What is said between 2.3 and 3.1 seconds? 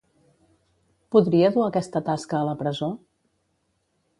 a la presó?